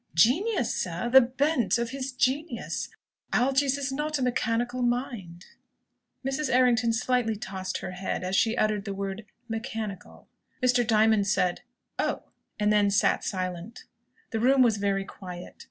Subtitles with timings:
[0.15, 2.89] "Genius, sir; the bent of his genius.
[3.31, 5.45] Algy's is not a mechanical mind."
[6.25, 6.51] Mrs.
[6.51, 10.27] Errington slightly tossed her head as she uttered the word "mechanical."
[10.59, 10.87] Mr.
[10.87, 11.61] Diamond said
[11.99, 12.23] "Oh!"
[12.59, 13.83] and then sat silent.
[14.31, 15.53] The room was very quiet.